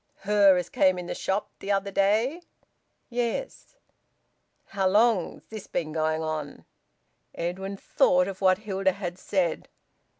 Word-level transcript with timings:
"Her 0.21 0.57
as 0.57 0.67
came 0.67 0.97
in 0.97 1.05
the 1.05 1.13
shop 1.13 1.51
the 1.59 1.71
other 1.71 1.91
day?" 1.91 2.41
"Yes." 3.07 3.75
"How 4.69 4.87
long's 4.87 5.45
this 5.45 5.67
been 5.67 5.91
going 5.91 6.23
on?" 6.23 6.65
Edwin 7.35 7.77
thought 7.77 8.27
of 8.27 8.41
what 8.41 8.57
Hilda 8.57 8.93
had 8.93 9.19
said. 9.19 9.67